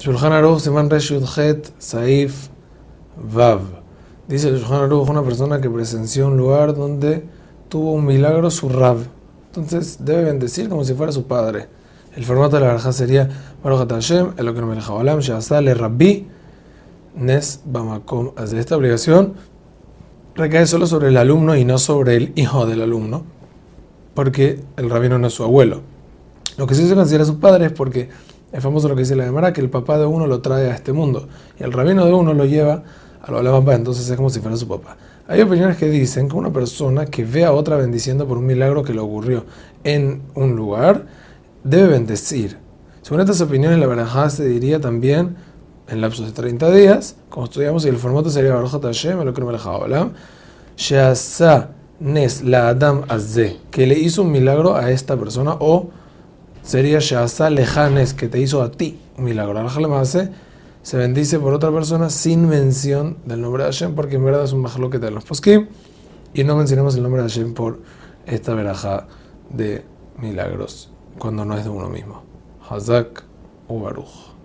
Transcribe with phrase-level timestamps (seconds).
[0.00, 1.12] Shulchan Aruch, Siman Resh
[1.78, 2.48] Saif,
[3.18, 3.60] Vav.
[4.26, 7.22] Dice el Shulchan Aruch, una persona que presenció un lugar donde
[7.68, 8.96] tuvo un milagro su Rav.
[9.48, 11.68] Entonces debe bendecir como si fuera su padre.
[12.16, 13.28] El formato de la verja sería
[13.62, 16.26] Baruch Hashem, el que no me Olam, Shasale Rabbi,
[17.16, 18.32] Nes Bamakom.
[18.38, 19.34] Esta obligación
[20.34, 23.24] recae solo sobre el alumno y no sobre el hijo del alumno,
[24.14, 25.82] porque el rabino no es su abuelo.
[26.56, 28.08] Lo que sí se considera su padre es porque
[28.52, 30.74] es famoso lo que dice la Gemara, que el papá de uno lo trae a
[30.74, 32.82] este mundo y el rabino de uno lo lleva
[33.22, 34.96] a lo papá, entonces es como si fuera su papá.
[35.28, 38.82] Hay opiniones que dicen que una persona que ve a otra bendiciendo por un milagro
[38.82, 39.44] que le ocurrió
[39.84, 41.06] en un lugar,
[41.62, 42.58] debe bendecir.
[43.02, 45.36] Según estas opiniones, la verdad se diría también
[45.88, 49.40] en lapsos de 30 días, como estudiamos, y el formato sería Baruch Hashem, lo que
[49.40, 50.12] no
[50.76, 55.90] Sheasa Nes la Adam Azze, que le hizo un milagro a esta persona o
[56.62, 59.58] sería Shasa Lejanes, que te hizo a ti un milagro.
[59.58, 59.68] Al
[60.82, 64.52] se bendice por otra persona sin mención del nombre de Hashem, porque en verdad es
[64.52, 65.68] un majloquete de los poskim,
[66.32, 67.80] y no mencionamos el nombre de Hashem por
[68.26, 69.06] esta veraja
[69.50, 69.84] de
[70.18, 72.22] milagros, cuando no es de uno mismo.
[72.68, 73.24] Hazak
[73.68, 74.39] Baruch.